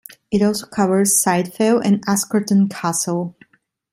It 0.31 0.41
also 0.41 0.65
covers 0.65 1.21
Side 1.21 1.53
Fell 1.53 1.77
and 1.79 2.03
Askerton 2.07 2.69
Castle. 2.69 3.35